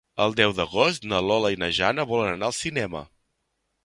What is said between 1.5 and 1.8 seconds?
i na